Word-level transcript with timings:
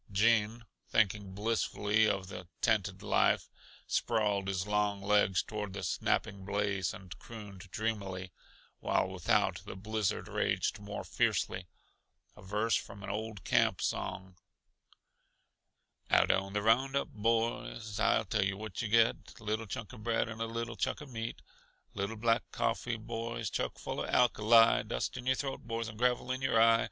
Gene, 0.11 0.65
thinking 0.89 1.35
blissfully 1.35 2.07
of 2.09 2.27
the 2.27 2.47
tented 2.59 3.03
life, 3.03 3.51
sprawled 3.85 4.47
his 4.47 4.65
long 4.65 4.99
legs 4.99 5.43
toward 5.43 5.73
the 5.73 5.83
snapping 5.83 6.43
blaze 6.43 6.91
and 6.91 7.15
crooned 7.19 7.69
dreamily, 7.69 8.31
while 8.79 9.07
without 9.07 9.61
the 9.63 9.75
blizzard 9.75 10.27
raged 10.27 10.79
more 10.79 11.03
fiercely, 11.03 11.67
a 12.35 12.41
verse 12.41 12.73
from 12.75 13.03
an 13.03 13.11
old 13.11 13.43
camp 13.43 13.79
song: 13.79 14.37
"Out 16.09 16.31
on 16.31 16.53
the 16.53 16.63
roundup, 16.63 17.09
boys, 17.09 17.99
I 17.99 18.23
tell 18.23 18.43
yuh 18.43 18.57
what 18.57 18.81
yuh 18.81 18.87
get 18.89 19.39
Little 19.39 19.67
chunk 19.67 19.93
uh 19.93 19.97
bread 19.97 20.27
and 20.27 20.41
a 20.41 20.47
little 20.47 20.75
chunk 20.77 21.03
uh 21.03 21.05
meat; 21.05 21.43
Little 21.93 22.17
black 22.17 22.41
coffee, 22.51 22.97
boys, 22.97 23.51
chuck 23.51 23.77
full 23.77 23.99
uh 23.99 24.07
alkali, 24.07 24.81
Dust 24.83 25.15
in 25.15 25.27
your 25.27 25.35
throat, 25.35 25.61
boys, 25.67 25.87
and 25.87 25.99
gravel 25.99 26.31
in 26.31 26.41
your 26.41 26.59
eye! 26.59 26.79